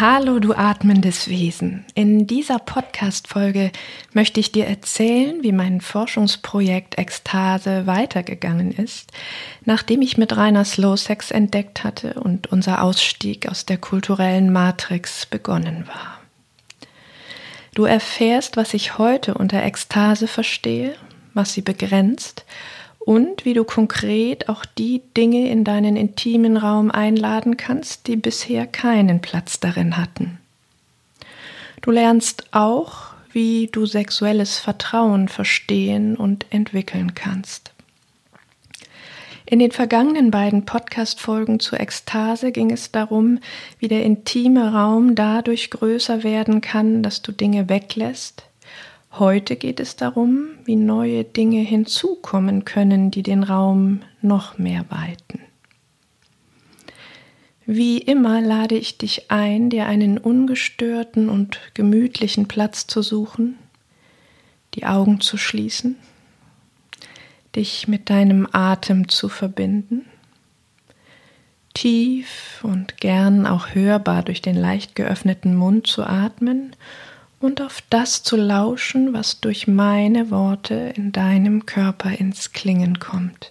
[0.00, 1.84] Hallo, du atmendes Wesen.
[1.92, 3.70] In dieser Podcast-Folge
[4.14, 9.12] möchte ich dir erzählen, wie mein Forschungsprojekt Ekstase weitergegangen ist,
[9.66, 15.26] nachdem ich mit Rainer Slow Sex entdeckt hatte und unser Ausstieg aus der kulturellen Matrix
[15.26, 16.18] begonnen war.
[17.74, 20.94] Du erfährst, was ich heute unter Ekstase verstehe,
[21.34, 22.46] was sie begrenzt
[23.10, 28.68] und wie du konkret auch die Dinge in deinen intimen Raum einladen kannst, die bisher
[28.68, 30.38] keinen Platz darin hatten.
[31.82, 37.72] Du lernst auch, wie du sexuelles Vertrauen verstehen und entwickeln kannst.
[39.44, 43.40] In den vergangenen beiden Podcast-Folgen zur Ekstase ging es darum,
[43.80, 48.44] wie der intime Raum dadurch größer werden kann, dass du Dinge weglässt,
[49.12, 55.40] Heute geht es darum, wie neue Dinge hinzukommen können, die den Raum noch mehr weiten.
[57.66, 63.58] Wie immer lade ich dich ein, dir einen ungestörten und gemütlichen Platz zu suchen,
[64.74, 65.96] die Augen zu schließen,
[67.56, 70.06] dich mit deinem Atem zu verbinden,
[71.74, 76.74] tief und gern auch hörbar durch den leicht geöffneten Mund zu atmen
[77.40, 83.50] und auf das zu lauschen, was durch meine Worte in deinem Körper ins Klingen kommt.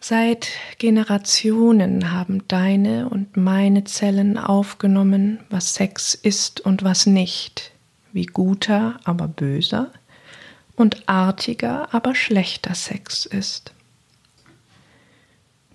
[0.00, 7.72] Seit Generationen haben deine und meine Zellen aufgenommen, was Sex ist und was nicht,
[8.12, 9.90] wie guter, aber böser
[10.76, 13.72] und artiger, aber schlechter Sex ist.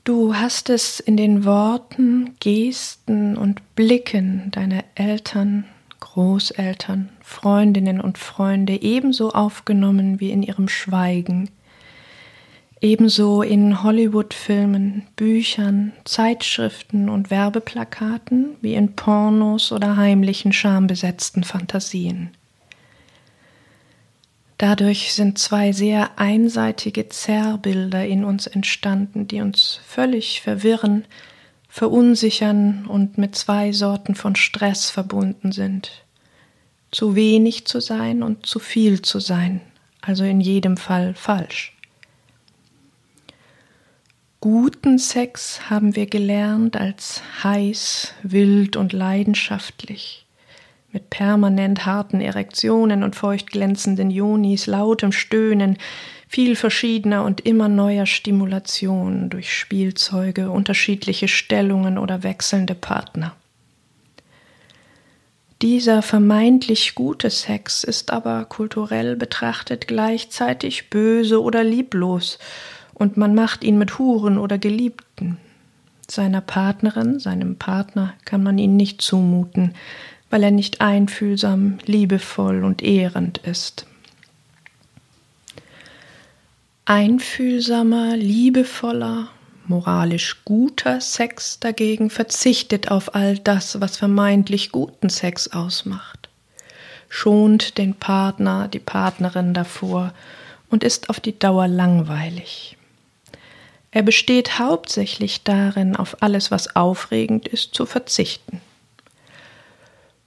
[0.03, 5.65] Du hast es in den Worten, Gesten und Blicken deiner Eltern,
[5.99, 11.51] Großeltern, Freundinnen und Freunde ebenso aufgenommen wie in ihrem Schweigen,
[12.81, 22.31] ebenso in Hollywood-Filmen, Büchern, Zeitschriften und Werbeplakaten wie in Pornos oder heimlichen schambesetzten Fantasien.
[24.61, 31.05] Dadurch sind zwei sehr einseitige Zerrbilder in uns entstanden, die uns völlig verwirren,
[31.67, 36.05] verunsichern und mit zwei Sorten von Stress verbunden sind.
[36.91, 39.61] Zu wenig zu sein und zu viel zu sein,
[39.99, 41.75] also in jedem Fall falsch.
[44.41, 50.27] Guten Sex haben wir gelernt als heiß, wild und leidenschaftlich
[50.91, 55.77] mit permanent harten Erektionen und feucht glänzenden Jonis, lautem Stöhnen,
[56.27, 63.35] viel verschiedener und immer neuer Stimulation durch Spielzeuge, unterschiedliche Stellungen oder wechselnde Partner.
[65.61, 72.39] Dieser vermeintlich gute Sex ist aber kulturell betrachtet gleichzeitig böse oder lieblos,
[72.93, 75.37] und man macht ihn mit Huren oder Geliebten.
[76.09, 79.75] Seiner Partnerin, seinem Partner kann man ihn nicht zumuten,
[80.31, 83.85] weil er nicht einfühlsam, liebevoll und ehrend ist.
[86.85, 89.27] Einfühlsamer, liebevoller,
[89.67, 96.29] moralisch guter Sex dagegen verzichtet auf all das, was vermeintlich guten Sex ausmacht,
[97.07, 100.13] schont den Partner, die Partnerin davor
[100.69, 102.77] und ist auf die Dauer langweilig.
[103.91, 108.61] Er besteht hauptsächlich darin, auf alles, was aufregend ist, zu verzichten.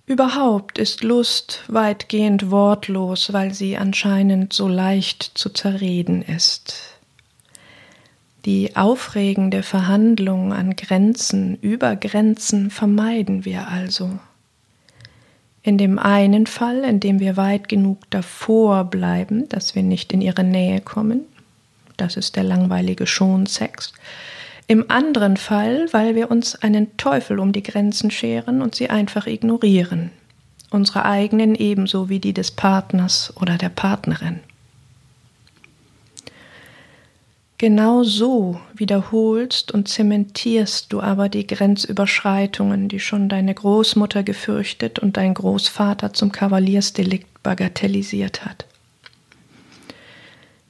[0.07, 6.99] Überhaupt ist Lust weitgehend wortlos, weil sie anscheinend so leicht zu zerreden ist.
[8.45, 14.19] Die aufregende Verhandlung an Grenzen, über Grenzen vermeiden wir also.
[15.63, 20.21] In dem einen Fall, in dem wir weit genug davor bleiben, dass wir nicht in
[20.21, 21.23] ihre Nähe kommen,
[21.97, 23.95] das ist der langweilige Schonsex,
[24.67, 29.27] im anderen Fall, weil wir uns einen Teufel um die Grenzen scheren und sie einfach
[29.27, 30.11] ignorieren.
[30.71, 34.41] Unsere eigenen ebenso wie die des Partners oder der Partnerin.
[37.59, 45.17] Genau so wiederholst und zementierst du aber die Grenzüberschreitungen, die schon deine Großmutter gefürchtet und
[45.17, 48.67] dein Großvater zum Kavaliersdelikt bagatellisiert hat.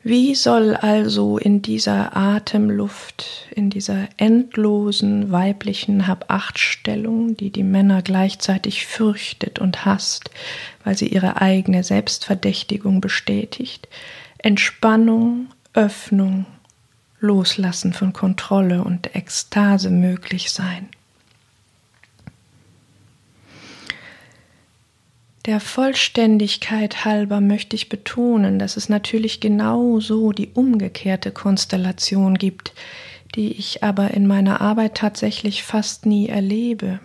[0.07, 8.85] Wie soll also in dieser Atemluft, in dieser endlosen weiblichen Habachtstellung, die die Männer gleichzeitig
[8.85, 10.31] fürchtet und hasst,
[10.85, 13.89] weil sie ihre eigene Selbstverdächtigung bestätigt,
[14.37, 16.45] Entspannung, Öffnung,
[17.21, 20.91] Loslassen von Kontrolle und Ekstase möglich sein?
[25.47, 32.73] Der Vollständigkeit halber möchte ich betonen, dass es natürlich genau so die umgekehrte Konstellation gibt,
[33.35, 36.99] die ich aber in meiner Arbeit tatsächlich fast nie erlebe.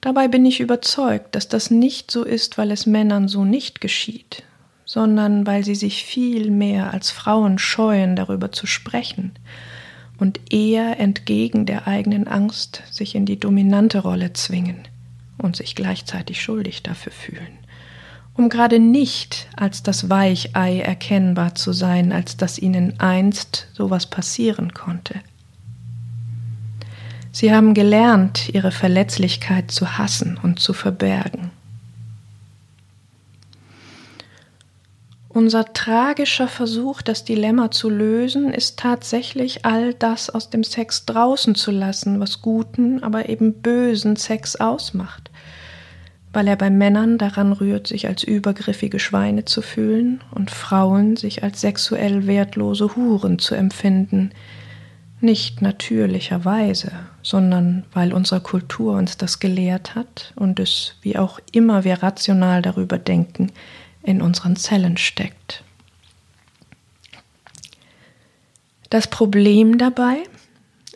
[0.00, 4.44] Dabei bin ich überzeugt, dass das nicht so ist, weil es Männern so nicht geschieht,
[4.84, 9.32] sondern weil sie sich viel mehr als Frauen scheuen, darüber zu sprechen
[10.20, 14.87] und eher entgegen der eigenen Angst sich in die dominante Rolle zwingen
[15.38, 17.58] und sich gleichzeitig schuldig dafür fühlen,
[18.34, 24.74] um gerade nicht als das Weichei erkennbar zu sein, als dass ihnen einst sowas passieren
[24.74, 25.20] konnte.
[27.32, 31.50] Sie haben gelernt, ihre Verletzlichkeit zu hassen und zu verbergen.
[35.28, 41.54] Unser tragischer Versuch, das Dilemma zu lösen, ist tatsächlich all das aus dem Sex draußen
[41.54, 45.27] zu lassen, was guten, aber eben bösen Sex ausmacht,
[46.32, 51.42] weil er bei Männern daran rührt, sich als übergriffige Schweine zu fühlen und Frauen sich
[51.42, 54.32] als sexuell wertlose Huren zu empfinden,
[55.20, 56.92] nicht natürlicherweise,
[57.22, 62.62] sondern weil unsere Kultur uns das gelehrt hat und es, wie auch immer wir rational
[62.62, 63.50] darüber denken,
[64.02, 65.64] in unseren Zellen steckt.
[68.90, 70.22] Das Problem dabei,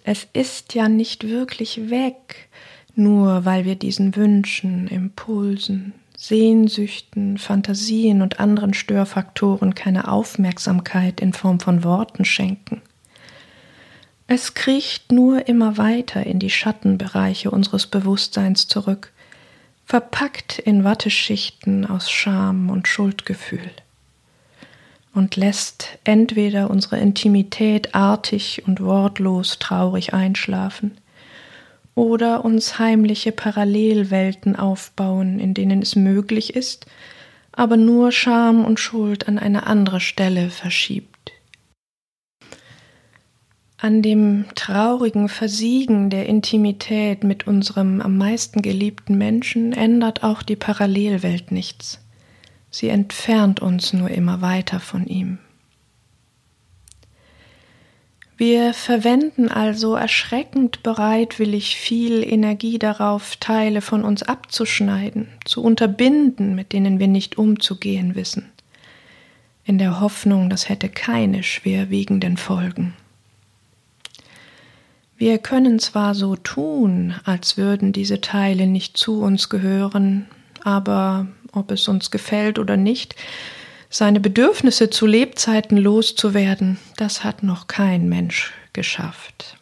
[0.04, 2.48] es ist ja nicht wirklich weg,
[2.94, 11.58] nur weil wir diesen Wünschen, Impulsen, Sehnsüchten, Fantasien und anderen Störfaktoren keine Aufmerksamkeit in Form
[11.58, 12.80] von Worten schenken.
[14.28, 19.12] Es kriecht nur immer weiter in die Schattenbereiche unseres Bewusstseins zurück,
[19.84, 23.70] verpackt in Watteschichten aus Scham und Schuldgefühl
[25.12, 30.92] und lässt entweder unsere Intimität artig und wortlos traurig einschlafen
[31.94, 36.86] oder uns heimliche Parallelwelten aufbauen, in denen es möglich ist,
[37.52, 41.32] aber nur Scham und Schuld an eine andere Stelle verschiebt.
[43.76, 50.54] An dem traurigen Versiegen der Intimität mit unserem am meisten geliebten Menschen ändert auch die
[50.54, 51.98] Parallelwelt nichts.
[52.70, 55.38] Sie entfernt uns nur immer weiter von ihm.
[58.36, 66.72] Wir verwenden also erschreckend bereitwillig viel Energie darauf, Teile von uns abzuschneiden, zu unterbinden, mit
[66.72, 68.50] denen wir nicht umzugehen wissen,
[69.64, 72.94] in der Hoffnung, das hätte keine schwerwiegenden Folgen.
[75.16, 80.26] Wir können zwar so tun, als würden diese Teile nicht zu uns gehören,
[80.64, 83.14] aber ob es uns gefällt oder nicht,
[83.92, 89.56] seine Bedürfnisse zu Lebzeiten loszuwerden, das hat noch kein Mensch geschafft.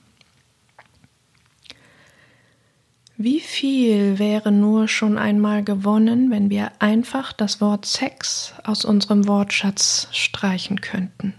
[3.18, 9.26] Wie viel wäre nur schon einmal gewonnen, wenn wir einfach das Wort Sex aus unserem
[9.26, 11.34] Wortschatz streichen könnten?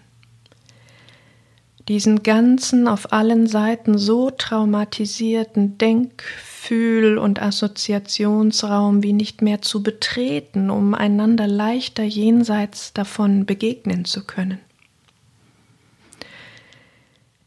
[1.91, 6.23] diesen ganzen auf allen Seiten so traumatisierten Denk-,
[6.63, 14.23] Fühl- und Assoziationsraum wie nicht mehr zu betreten, um einander leichter jenseits davon begegnen zu
[14.27, 14.59] können.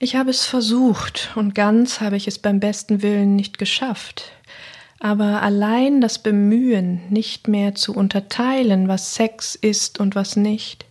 [0.01, 4.33] Ich habe es versucht und ganz habe ich es beim besten Willen nicht geschafft,
[4.99, 10.87] aber allein das Bemühen, nicht mehr zu unterteilen, was Sex ist und was nicht,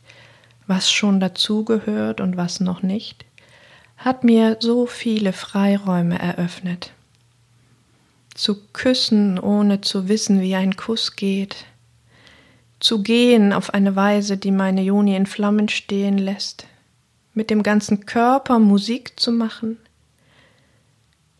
[0.66, 3.26] was schon dazugehört und was noch nicht,
[3.98, 6.94] hat mir so viele Freiräume eröffnet.
[8.34, 11.66] Zu küssen, ohne zu wissen, wie ein Kuss geht,
[12.80, 16.68] zu gehen auf eine Weise, die meine Juni in Flammen stehen lässt,
[17.34, 19.78] mit dem ganzen Körper Musik zu machen,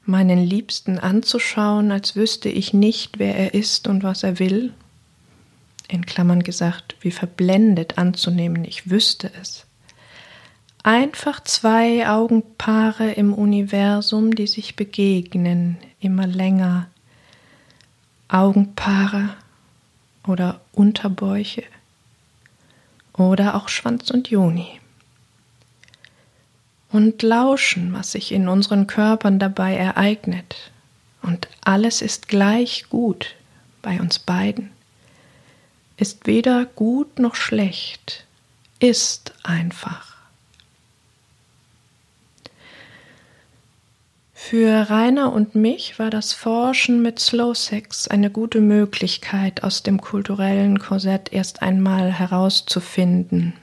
[0.06, 4.74] meinen Liebsten anzuschauen, als wüsste ich nicht, wer er ist und was er will,
[5.90, 9.66] in Klammern gesagt, wie verblendet anzunehmen, ich wüsste es.
[10.82, 16.88] Einfach zwei Augenpaare im Universum, die sich begegnen, immer länger.
[18.28, 19.30] Augenpaare
[20.28, 21.64] oder Unterbäuche
[23.14, 24.80] oder auch Schwanz und Juni.
[26.92, 30.72] Und lauschen, was sich in unseren Körpern dabei ereignet.
[31.22, 33.36] Und alles ist gleich gut
[33.82, 34.72] bei uns beiden.
[35.98, 38.26] Ist weder gut noch schlecht,
[38.80, 40.13] ist einfach.
[44.46, 50.02] Für Rainer und mich war das Forschen mit Slow Sex eine gute Möglichkeit, aus dem
[50.02, 53.54] kulturellen Korsett erst einmal herauszufinden.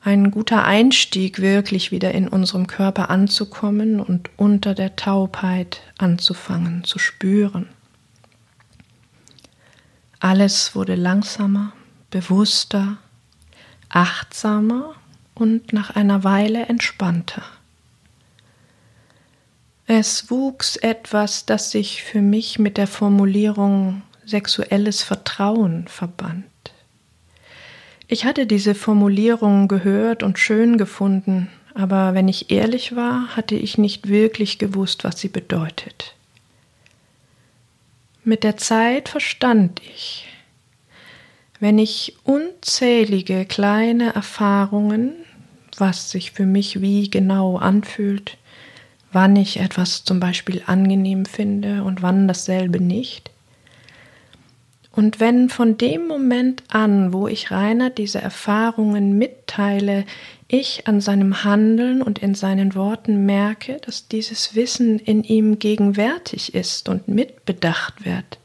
[0.00, 6.98] Ein guter Einstieg, wirklich wieder in unserem Körper anzukommen und unter der Taubheit anzufangen zu
[6.98, 7.68] spüren.
[10.18, 11.74] Alles wurde langsamer,
[12.10, 12.96] bewusster,
[13.90, 14.94] achtsamer
[15.34, 17.42] und nach einer Weile entspannter.
[19.86, 26.44] Es wuchs etwas, das sich für mich mit der Formulierung sexuelles Vertrauen verband.
[28.06, 33.78] Ich hatte diese Formulierung gehört und schön gefunden, aber wenn ich ehrlich war, hatte ich
[33.78, 36.14] nicht wirklich gewusst, was sie bedeutet.
[38.24, 40.28] Mit der Zeit verstand ich,
[41.58, 45.14] wenn ich unzählige kleine Erfahrungen,
[45.78, 48.36] was sich für mich wie genau anfühlt,
[49.12, 53.30] wann ich etwas zum Beispiel angenehm finde und wann dasselbe nicht.
[54.94, 60.04] Und wenn von dem Moment an, wo ich Rainer diese Erfahrungen mitteile,
[60.48, 66.54] ich an seinem Handeln und in seinen Worten merke, dass dieses Wissen in ihm gegenwärtig
[66.54, 68.38] ist und mitbedacht wird,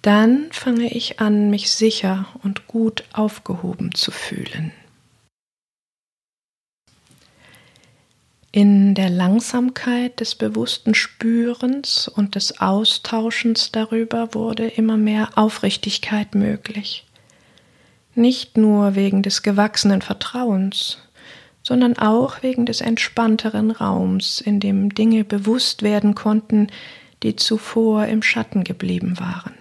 [0.00, 4.72] dann fange ich an, mich sicher und gut aufgehoben zu fühlen.
[8.52, 17.06] In der Langsamkeit des bewussten Spürens und des Austauschens darüber wurde immer mehr Aufrichtigkeit möglich.
[18.16, 20.98] Nicht nur wegen des gewachsenen Vertrauens,
[21.62, 26.66] sondern auch wegen des entspannteren Raums, in dem Dinge bewusst werden konnten,
[27.22, 29.54] die zuvor im Schatten geblieben waren.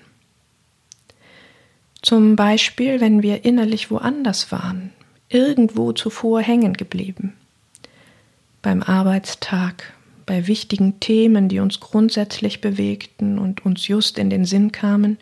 [2.02, 4.94] Zum Beispiel, wenn wir innerlich woanders waren,
[5.28, 7.39] irgendwo zuvor hängen geblieben
[8.62, 9.94] beim Arbeitstag,
[10.26, 15.18] bei wichtigen Themen, die uns grundsätzlich bewegten und uns just in den Sinn kamen,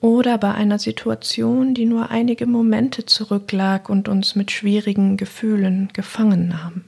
[0.00, 6.48] oder bei einer Situation, die nur einige Momente zurücklag und uns mit schwierigen Gefühlen gefangen
[6.48, 6.84] nahm.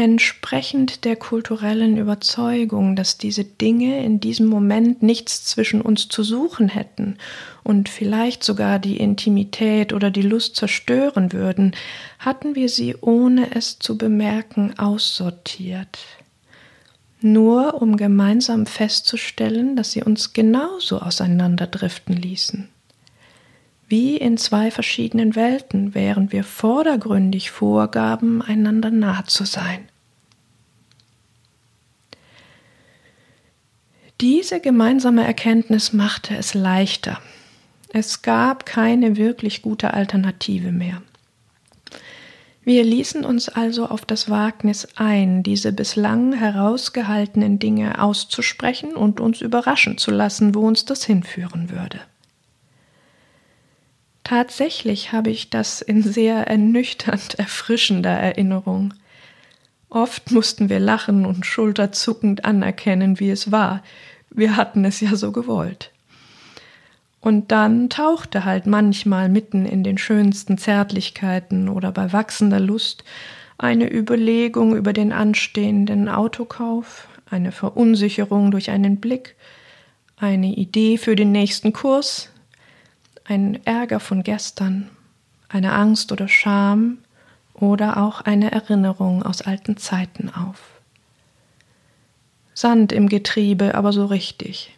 [0.00, 6.70] Entsprechend der kulturellen Überzeugung, dass diese Dinge in diesem Moment nichts zwischen uns zu suchen
[6.70, 7.18] hätten
[7.62, 11.76] und vielleicht sogar die Intimität oder die Lust zerstören würden,
[12.18, 15.98] hatten wir sie ohne es zu bemerken aussortiert.
[17.20, 22.70] Nur um gemeinsam festzustellen, dass sie uns genauso auseinanderdriften ließen.
[23.88, 29.89] Wie in zwei verschiedenen Welten, während wir vordergründig vorgaben, einander nah zu sein.
[34.20, 37.18] Diese gemeinsame Erkenntnis machte es leichter.
[37.88, 41.00] Es gab keine wirklich gute Alternative mehr.
[42.62, 49.40] Wir ließen uns also auf das Wagnis ein, diese bislang herausgehaltenen Dinge auszusprechen und uns
[49.40, 52.00] überraschen zu lassen, wo uns das hinführen würde.
[54.22, 58.92] Tatsächlich habe ich das in sehr ernüchternd erfrischender Erinnerung.
[59.90, 63.82] Oft mussten wir lachen und schulterzuckend anerkennen, wie es war,
[64.30, 65.90] wir hatten es ja so gewollt.
[67.20, 73.04] Und dann tauchte halt manchmal mitten in den schönsten Zärtlichkeiten oder bei wachsender Lust
[73.58, 79.34] eine Überlegung über den anstehenden Autokauf, eine Verunsicherung durch einen Blick,
[80.16, 82.30] eine Idee für den nächsten Kurs,
[83.24, 84.88] ein Ärger von gestern,
[85.48, 86.98] eine Angst oder Scham
[87.60, 90.80] oder auch eine Erinnerung aus alten Zeiten auf.
[92.54, 94.76] Sand im Getriebe, aber so richtig.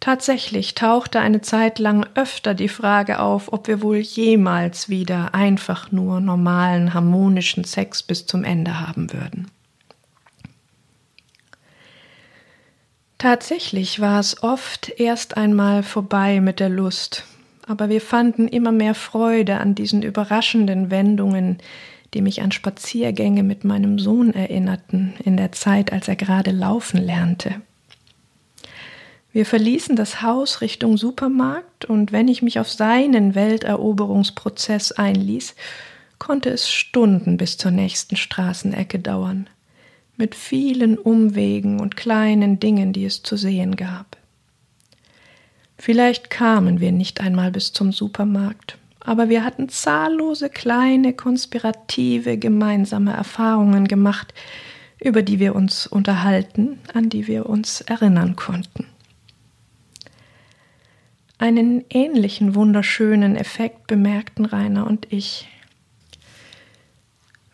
[0.00, 5.92] Tatsächlich tauchte eine Zeit lang öfter die Frage auf, ob wir wohl jemals wieder einfach
[5.92, 9.50] nur normalen, harmonischen Sex bis zum Ende haben würden.
[13.18, 17.24] Tatsächlich war es oft erst einmal vorbei mit der Lust,
[17.70, 21.58] aber wir fanden immer mehr Freude an diesen überraschenden Wendungen,
[22.12, 27.00] die mich an Spaziergänge mit meinem Sohn erinnerten, in der Zeit, als er gerade laufen
[27.00, 27.62] lernte.
[29.32, 35.54] Wir verließen das Haus Richtung Supermarkt, und wenn ich mich auf seinen Welteroberungsprozess einließ,
[36.18, 39.48] konnte es Stunden bis zur nächsten Straßenecke dauern,
[40.16, 44.16] mit vielen Umwegen und kleinen Dingen, die es zu sehen gab.
[45.80, 53.14] Vielleicht kamen wir nicht einmal bis zum Supermarkt, aber wir hatten zahllose kleine konspirative gemeinsame
[53.14, 54.34] Erfahrungen gemacht,
[55.00, 58.88] über die wir uns unterhalten, an die wir uns erinnern konnten.
[61.38, 65.48] Einen ähnlichen wunderschönen Effekt bemerkten Rainer und ich.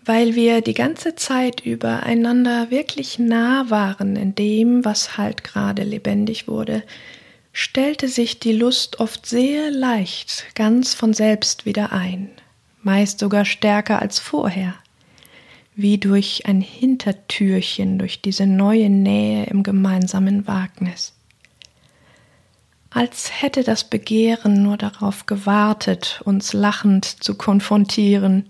[0.05, 5.85] Weil wir die ganze Zeit über einander wirklich nah waren in dem, was halt gerade
[5.85, 6.83] lebendig wurde,
[7.57, 12.31] stellte sich die Lust oft sehr leicht ganz von selbst wieder ein,
[12.83, 14.75] meist sogar stärker als vorher,
[15.75, 21.17] wie durch ein Hintertürchen durch diese neue Nähe im gemeinsamen Wagnis
[22.97, 28.49] als hätte das Begehren nur darauf gewartet, uns lachend zu konfrontieren.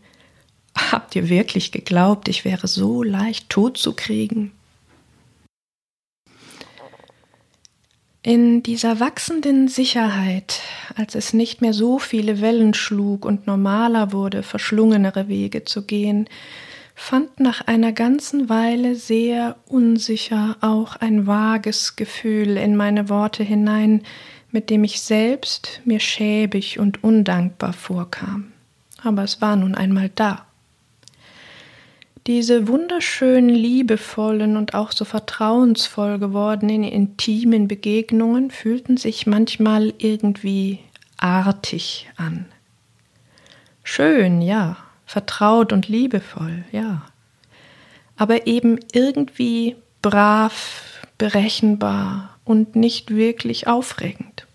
[0.77, 4.53] Habt ihr wirklich geglaubt, ich wäre so leicht tot zu kriegen?
[8.27, 10.61] In dieser wachsenden Sicherheit,
[10.97, 16.29] als es nicht mehr so viele Wellen schlug und normaler wurde, verschlungenere Wege zu gehen,
[16.97, 24.03] fand nach einer ganzen Weile sehr unsicher auch ein vages Gefühl in meine Worte hinein,
[24.51, 28.51] mit dem ich selbst mir schäbig und undankbar vorkam.
[29.05, 30.46] Aber es war nun einmal da.
[32.27, 40.81] Diese wunderschönen, liebevollen und auch so vertrauensvoll gewordenen intimen Begegnungen fühlten sich manchmal irgendwie
[41.19, 42.47] artig an.
[43.85, 47.03] Schön, ja, vertraut und liebevoll, ja.
[48.17, 54.49] Aber eben irgendwie brav, berechenbar und nicht wirklich aufregend.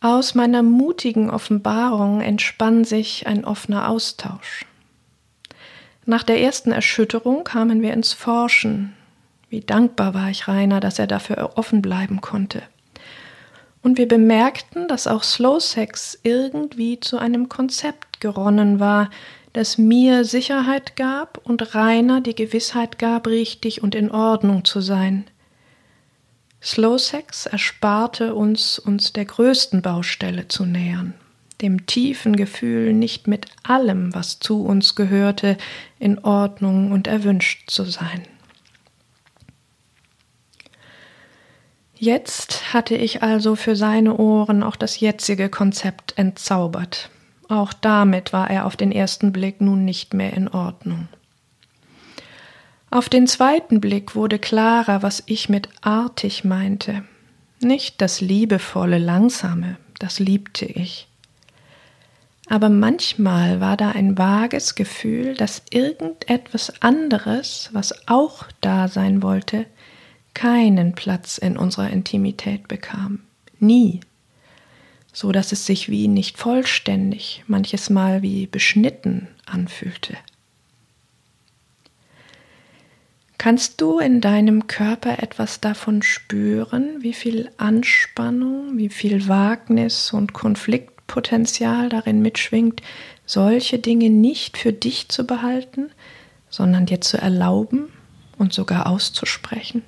[0.00, 4.64] Aus meiner mutigen Offenbarung entspann sich ein offener Austausch.
[6.04, 8.94] Nach der ersten Erschütterung kamen wir ins Forschen.
[9.48, 12.62] Wie dankbar war ich Rainer, dass er dafür offen bleiben konnte.
[13.82, 19.10] Und wir bemerkten, dass auch Slow Sex irgendwie zu einem Konzept geronnen war,
[19.52, 25.24] das mir Sicherheit gab und Rainer die Gewissheit gab, richtig und in Ordnung zu sein.
[26.62, 31.14] Slow Sex ersparte uns, uns der größten Baustelle zu nähern,
[31.62, 35.56] dem tiefen Gefühl, nicht mit allem, was zu uns gehörte,
[35.98, 38.22] in Ordnung und erwünscht zu sein.
[41.94, 47.10] Jetzt hatte ich also für seine Ohren auch das jetzige Konzept entzaubert.
[47.48, 51.06] Auch damit war er auf den ersten Blick nun nicht mehr in Ordnung.
[52.90, 57.04] Auf den zweiten Blick wurde klarer, was ich mit artig meinte.
[57.60, 61.06] Nicht das liebevolle, langsame, das liebte ich.
[62.52, 69.64] Aber manchmal war da ein vages Gefühl, dass irgendetwas anderes, was auch da sein wollte,
[70.34, 73.20] keinen Platz in unserer Intimität bekam.
[73.58, 74.00] Nie.
[75.14, 80.18] So dass es sich wie nicht vollständig, manches Mal wie beschnitten anfühlte.
[83.38, 90.34] Kannst du in deinem Körper etwas davon spüren, wie viel Anspannung, wie viel Wagnis und
[91.12, 92.82] Konfliktpotenzial darin mitschwingt,
[93.26, 95.90] solche Dinge nicht für dich zu behalten,
[96.48, 97.90] sondern dir zu erlauben
[98.38, 99.82] und sogar auszusprechen?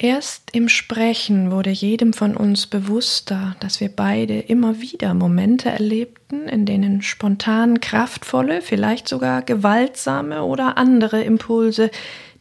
[0.00, 6.48] Erst im Sprechen wurde jedem von uns bewusster, dass wir beide immer wieder Momente erlebten,
[6.48, 11.90] in denen spontan kraftvolle, vielleicht sogar gewaltsame oder andere Impulse,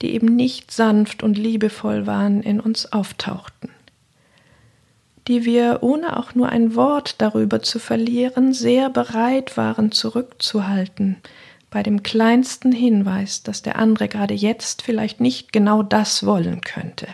[0.03, 3.71] die eben nicht sanft und liebevoll waren, in uns auftauchten,
[5.27, 11.17] die wir, ohne auch nur ein Wort darüber zu verlieren, sehr bereit waren zurückzuhalten,
[11.69, 17.07] bei dem kleinsten Hinweis, dass der andere gerade jetzt vielleicht nicht genau das wollen könnte.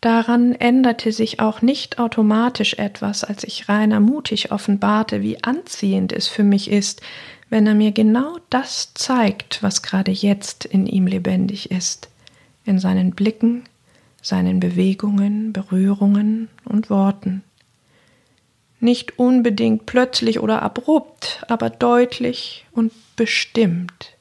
[0.00, 6.26] Daran änderte sich auch nicht automatisch etwas, als ich Rainer mutig offenbarte, wie anziehend es
[6.26, 7.02] für mich ist,
[7.50, 12.08] wenn er mir genau das zeigt, was gerade jetzt in ihm lebendig ist,
[12.64, 13.64] in seinen Blicken,
[14.22, 17.42] seinen Bewegungen, Berührungen und Worten.
[18.80, 24.16] Nicht unbedingt plötzlich oder abrupt, aber deutlich und bestimmt.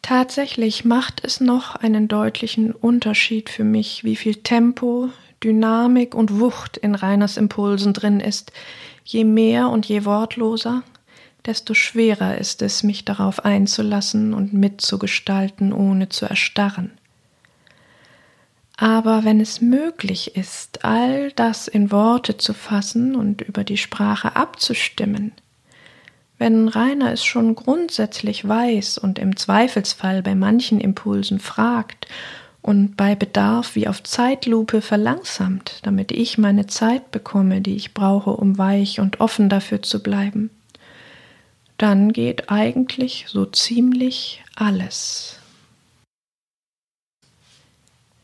[0.00, 5.10] Tatsächlich macht es noch einen deutlichen Unterschied für mich, wie viel Tempo,
[5.42, 8.52] Dynamik und Wucht in Reiners Impulsen drin ist.
[9.04, 10.84] Je mehr und je wortloser,
[11.46, 16.90] desto schwerer ist es, mich darauf einzulassen und mitzugestalten, ohne zu erstarren.
[18.76, 24.36] Aber wenn es möglich ist, all das in Worte zu fassen und über die Sprache
[24.36, 25.32] abzustimmen,
[26.38, 32.06] wenn Rainer es schon grundsätzlich weiß und im Zweifelsfall bei manchen Impulsen fragt
[32.60, 38.30] und bei Bedarf wie auf Zeitlupe verlangsamt, damit ich meine Zeit bekomme, die ich brauche,
[38.30, 40.50] um weich und offen dafür zu bleiben,
[41.78, 45.38] dann geht eigentlich so ziemlich alles.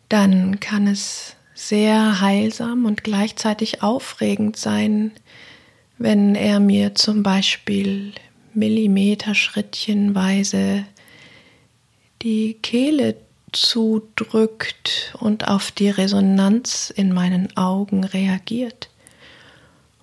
[0.09, 5.13] Dann kann es sehr heilsam und gleichzeitig aufregend sein,
[5.99, 8.15] wenn er mir zum Beispiel
[8.55, 10.87] Millimeterschrittchenweise
[12.23, 13.17] die Kehle
[13.53, 18.89] zudrückt und auf die Resonanz in meinen Augen reagiert.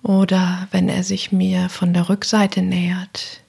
[0.02, 3.39] Oder wenn er sich mir von der Rückseite nähert,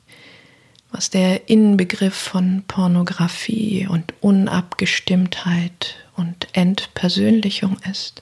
[0.92, 8.22] was der Inbegriff von Pornografie und Unabgestimmtheit und Entpersönlichung ist,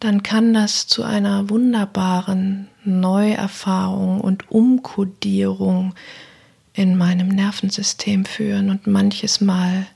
[0.00, 5.94] dann kann das zu einer wunderbaren Neuerfahrung und Umkodierung
[6.72, 9.86] in meinem Nervensystem führen und manches Mal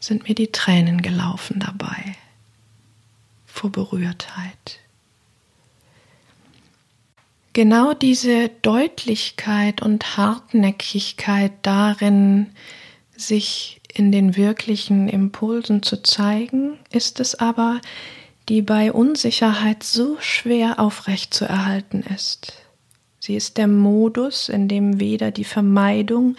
[0.00, 2.16] sind mir die Tränen gelaufen dabei
[3.46, 4.80] vor Berührtheit.
[7.56, 12.48] Genau diese Deutlichkeit und Hartnäckigkeit darin,
[13.16, 17.80] sich in den wirklichen Impulsen zu zeigen, ist es aber,
[18.50, 22.52] die bei Unsicherheit so schwer aufrecht zu erhalten ist.
[23.20, 26.36] Sie ist der Modus, in dem weder die Vermeidung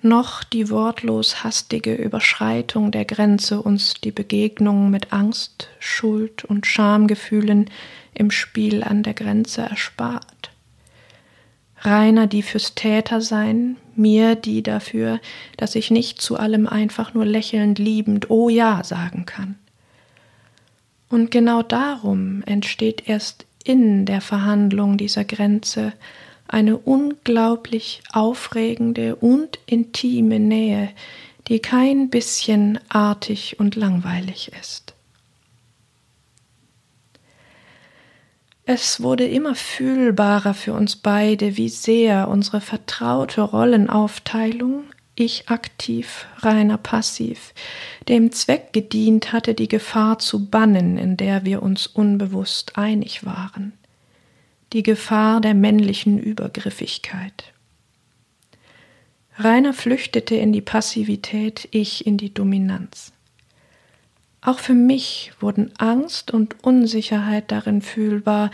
[0.00, 7.68] noch die wortlos hastige Überschreitung der Grenze uns die Begegnung mit Angst, Schuld und Schamgefühlen
[8.14, 10.33] im Spiel an der Grenze erspart.
[11.84, 15.20] Rainer die fürs Tätersein, mir die dafür,
[15.56, 19.56] dass ich nicht zu allem einfach nur lächelnd liebend Oh ja sagen kann.
[21.10, 25.92] Und genau darum entsteht erst in der Verhandlung dieser Grenze
[26.48, 30.90] eine unglaublich aufregende und intime Nähe,
[31.48, 34.93] die kein bisschen artig und langweilig ist.
[38.66, 44.84] Es wurde immer fühlbarer für uns beide, wie sehr unsere vertraute Rollenaufteilung
[45.16, 47.54] ich aktiv, reiner passiv,
[48.08, 53.72] dem Zweck gedient hatte, die Gefahr zu bannen, in der wir uns unbewusst einig waren,
[54.72, 57.52] die Gefahr der männlichen Übergriffigkeit.
[59.36, 63.13] Rainer flüchtete in die Passivität, ich in die Dominanz.
[64.44, 68.50] Auch für mich wurden Angst und Unsicherheit darin fühlbar,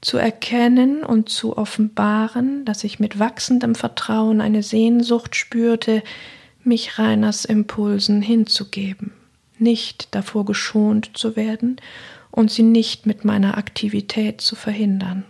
[0.00, 6.02] zu erkennen und zu offenbaren, dass ich mit wachsendem Vertrauen eine Sehnsucht spürte,
[6.62, 9.12] mich Reiners Impulsen hinzugeben,
[9.58, 11.76] nicht davor geschont zu werden
[12.30, 15.24] und sie nicht mit meiner Aktivität zu verhindern.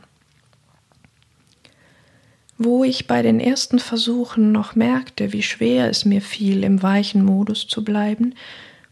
[2.57, 7.24] Wo ich bei den ersten Versuchen noch merkte, wie schwer es mir fiel, im weichen
[7.24, 8.35] Modus zu bleiben,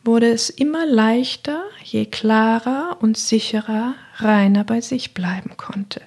[0.05, 6.03] wurde es immer leichter, je klarer und sicherer Rainer bei sich bleiben konnte.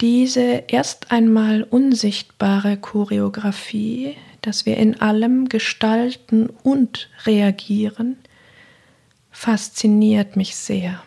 [0.00, 8.16] Diese erst einmal unsichtbare Choreografie, dass wir in allem gestalten und reagieren,
[9.32, 11.02] fasziniert mich sehr.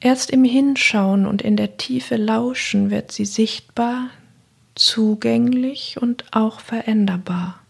[0.00, 4.10] Erst im Hinschauen und in der Tiefe Lauschen wird sie sichtbar,
[4.74, 7.60] zugänglich und auch veränderbar.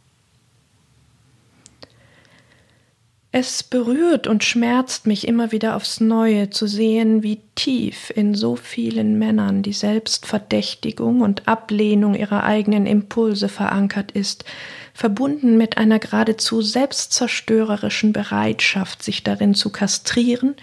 [3.38, 8.56] Es berührt und schmerzt mich immer wieder aufs Neue zu sehen, wie tief in so
[8.56, 14.46] vielen Männern die Selbstverdächtigung und Ablehnung ihrer eigenen Impulse verankert ist,
[14.94, 20.54] verbunden mit einer geradezu selbstzerstörerischen Bereitschaft, sich darin zu kastrieren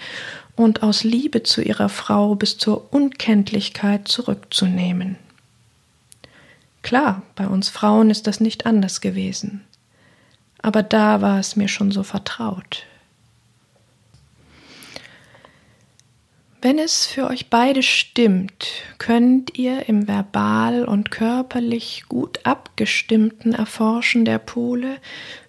[0.56, 5.18] und aus Liebe zu ihrer Frau bis zur Unkenntlichkeit zurückzunehmen.
[6.82, 9.62] Klar, bei uns Frauen ist das nicht anders gewesen
[10.64, 12.88] aber da war es mir schon so vertraut.
[16.62, 24.24] Wenn es für euch beide stimmt, könnt ihr im verbal und körperlich gut abgestimmten Erforschen
[24.24, 24.96] der Pole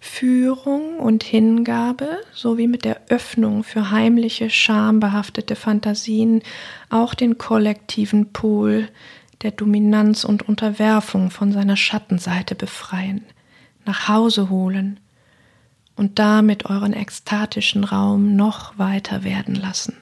[0.00, 6.42] Führung und Hingabe sowie mit der Öffnung für heimliche, schambehaftete Fantasien
[6.90, 8.88] auch den kollektiven Pol
[9.42, 13.24] der Dominanz und Unterwerfung von seiner Schattenseite befreien,
[13.84, 14.98] nach Hause holen
[15.96, 19.96] und damit euren ekstatischen Raum noch weiter werden lassen.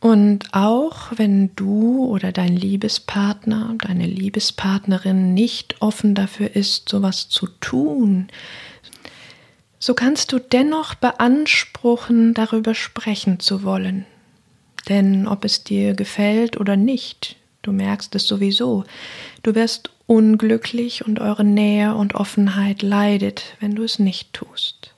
[0.00, 7.46] Und auch wenn du oder dein Liebespartner, deine Liebespartnerin nicht offen dafür ist, sowas zu
[7.46, 8.26] tun,
[9.78, 14.06] so kannst du dennoch beanspruchen, darüber sprechen zu wollen.
[14.88, 18.84] Denn ob es dir gefällt oder nicht, du merkst es sowieso,
[19.42, 24.94] du wirst unglücklich und eure Nähe und Offenheit leidet, wenn du es nicht tust.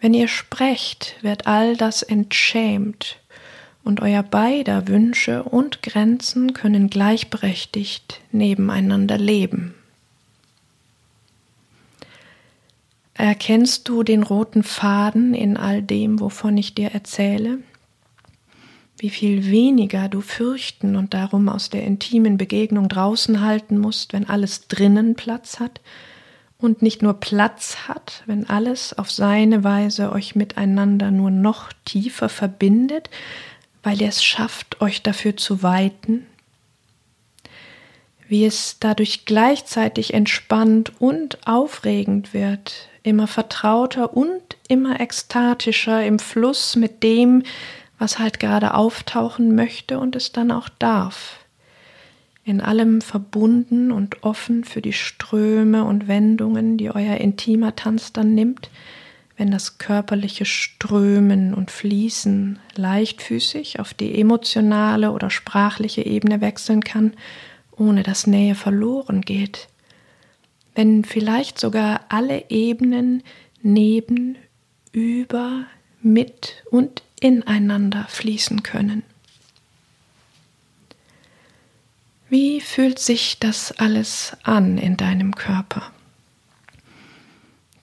[0.00, 3.18] Wenn ihr sprecht, wird all das entschämt
[3.84, 9.74] und euer beider Wünsche und Grenzen können gleichberechtigt nebeneinander leben.
[13.14, 17.58] Erkennst du den roten Faden in all dem, wovon ich dir erzähle?
[19.00, 24.28] Wie viel weniger du fürchten und darum aus der intimen Begegnung draußen halten musst, wenn
[24.28, 25.80] alles drinnen Platz hat
[26.58, 32.28] und nicht nur Platz hat, wenn alles auf seine Weise euch miteinander nur noch tiefer
[32.28, 33.08] verbindet,
[33.82, 36.26] weil er es schafft, euch dafür zu weiten,
[38.28, 46.76] wie es dadurch gleichzeitig entspannt und aufregend wird, immer vertrauter und immer ekstatischer im Fluss
[46.76, 47.44] mit dem,
[48.00, 51.38] was halt gerade auftauchen möchte und es dann auch darf.
[52.44, 58.34] In allem verbunden und offen für die Ströme und Wendungen, die euer intimer Tanz dann
[58.34, 58.70] nimmt,
[59.36, 67.12] wenn das körperliche Strömen und Fließen leichtfüßig auf die emotionale oder sprachliche Ebene wechseln kann,
[67.76, 69.68] ohne dass Nähe verloren geht.
[70.74, 73.22] Wenn vielleicht sogar alle Ebenen
[73.62, 74.38] neben,
[74.92, 75.66] über,
[76.00, 79.02] mit und ineinander fließen können.
[82.28, 85.92] Wie fühlt sich das alles an in deinem Körper?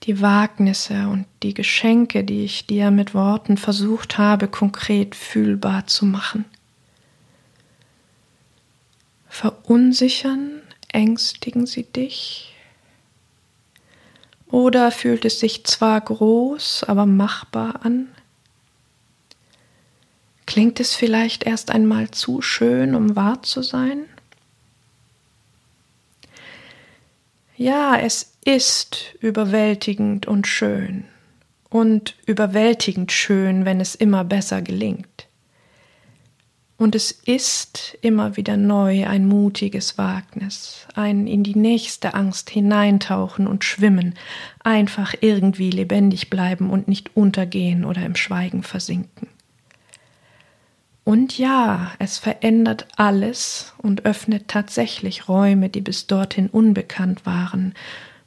[0.08, 6.06] die Wagnisse und die Geschenke, die ich dir mit Worten versucht habe, konkret fühlbar zu
[6.06, 6.46] machen.
[9.28, 12.54] Verunsichern, ängstigen sie dich?
[14.46, 18.08] Oder fühlt es sich zwar groß, aber machbar an?
[20.48, 24.06] Klingt es vielleicht erst einmal zu schön, um wahr zu sein?
[27.54, 31.04] Ja, es ist überwältigend und schön
[31.68, 35.26] und überwältigend schön, wenn es immer besser gelingt.
[36.78, 43.46] Und es ist immer wieder neu ein mutiges Wagnis, ein in die nächste Angst hineintauchen
[43.46, 44.14] und schwimmen,
[44.64, 49.28] einfach irgendwie lebendig bleiben und nicht untergehen oder im Schweigen versinken.
[51.08, 57.72] Und ja, es verändert alles und öffnet tatsächlich Räume, die bis dorthin unbekannt waren,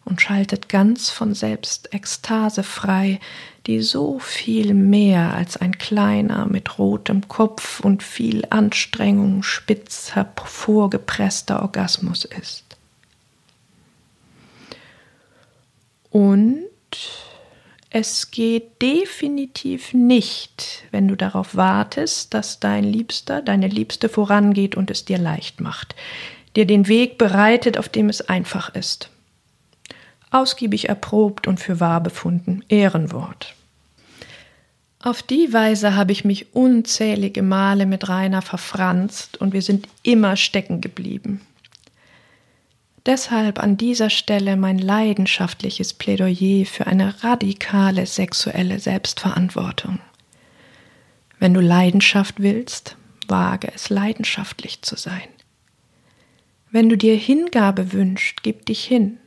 [0.03, 3.19] und schaltet ganz von selbst Ekstase frei,
[3.67, 11.61] die so viel mehr als ein kleiner mit rotem Kopf und viel Anstrengung spitz hervorgepresster
[11.61, 12.65] Orgasmus ist.
[16.09, 16.65] Und
[17.93, 24.89] es geht definitiv nicht, wenn du darauf wartest, dass dein Liebster, deine Liebste vorangeht und
[24.89, 25.93] es dir leicht macht,
[26.55, 29.09] dir den Weg bereitet, auf dem es einfach ist.
[30.31, 33.55] Ausgiebig erprobt und für wahr befunden, Ehrenwort.
[35.03, 40.37] Auf die Weise habe ich mich unzählige Male mit Rainer verfranst und wir sind immer
[40.37, 41.41] stecken geblieben.
[43.05, 49.99] Deshalb an dieser Stelle mein leidenschaftliches Plädoyer für eine radikale sexuelle Selbstverantwortung.
[51.39, 55.27] Wenn du Leidenschaft willst, wage es leidenschaftlich zu sein.
[56.69, 59.17] Wenn du dir Hingabe wünschst, gib dich hin.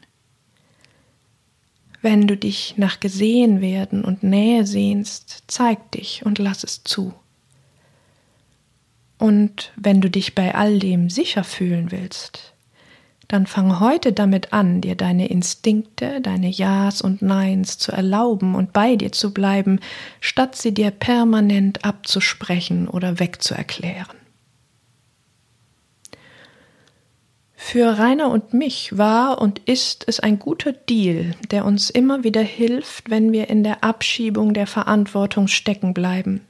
[2.01, 7.13] Wenn du dich nach gesehen werden und Nähe sehnst, zeig dich und lass es zu.
[9.19, 12.54] Und wenn du dich bei all dem sicher fühlen willst,
[13.29, 18.73] dann fang heute damit an, dir deine Instinkte, deine Ja's und Neins zu erlauben und
[18.73, 19.81] bei dir zu bleiben,
[20.21, 24.17] statt sie dir permanent abzusprechen oder wegzuerklären.
[27.67, 32.43] Für Rainer und mich war und ist es ein guter Deal, der uns immer wieder
[32.43, 36.43] hilft, wenn wir in der Abschiebung der Verantwortung stecken bleiben.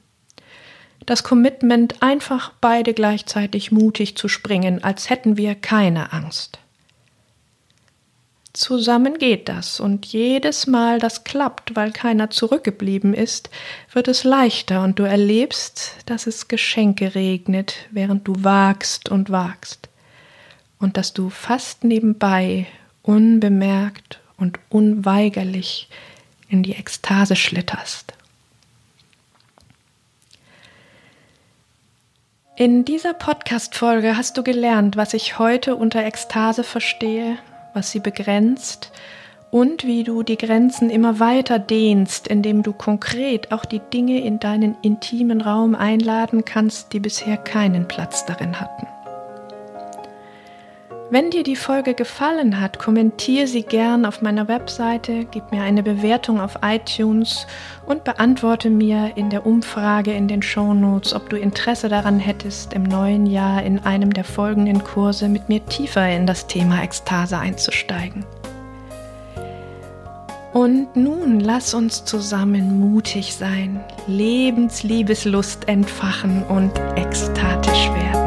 [1.06, 6.58] Das Commitment, einfach beide gleichzeitig mutig zu springen, als hätten wir keine Angst.
[8.54, 13.50] Zusammen geht das, und jedes Mal das klappt, weil keiner zurückgeblieben ist,
[13.92, 14.84] wird es leichter.
[14.84, 19.88] Und du erlebst, dass es Geschenke regnet, während du wagst und wagst,
[20.78, 22.68] und dass du fast nebenbei,
[23.02, 25.88] unbemerkt und unweigerlich
[26.48, 28.14] in die Ekstase schlitterst.
[32.54, 37.36] In dieser Podcast-Folge hast du gelernt, was ich heute unter Ekstase verstehe
[37.74, 38.90] was sie begrenzt
[39.50, 44.40] und wie du die Grenzen immer weiter dehnst, indem du konkret auch die Dinge in
[44.40, 48.88] deinen intimen Raum einladen kannst, die bisher keinen Platz darin hatten.
[51.10, 55.82] Wenn dir die Folge gefallen hat, kommentiere sie gern auf meiner Webseite, gib mir eine
[55.82, 57.46] Bewertung auf iTunes
[57.84, 62.72] und beantworte mir in der Umfrage in den Show Notes, ob du Interesse daran hättest,
[62.72, 67.36] im neuen Jahr in einem der folgenden Kurse mit mir tiefer in das Thema Ekstase
[67.38, 68.24] einzusteigen.
[70.54, 78.23] Und nun lass uns zusammen mutig sein, Lebensliebeslust entfachen und ekstatisch werden.